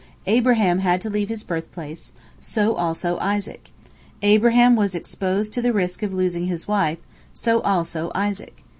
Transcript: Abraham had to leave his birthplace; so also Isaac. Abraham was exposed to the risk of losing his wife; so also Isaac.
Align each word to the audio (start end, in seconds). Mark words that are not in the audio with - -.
Abraham 0.25 0.79
had 0.79 0.99
to 1.01 1.11
leave 1.11 1.29
his 1.29 1.43
birthplace; 1.43 2.11
so 2.39 2.73
also 2.73 3.19
Isaac. 3.19 3.69
Abraham 4.23 4.75
was 4.75 4.95
exposed 4.95 5.53
to 5.53 5.61
the 5.61 5.73
risk 5.73 6.01
of 6.01 6.11
losing 6.11 6.47
his 6.47 6.67
wife; 6.67 6.97
so 7.35 7.59
also 7.61 8.11
Isaac. 8.15 8.63